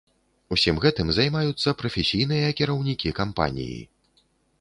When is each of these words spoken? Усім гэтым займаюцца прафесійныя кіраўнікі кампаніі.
Усім 0.55 0.79
гэтым 0.85 1.11
займаюцца 1.17 1.73
прафесійныя 1.81 2.47
кіраўнікі 2.61 3.13
кампаніі. 3.21 3.77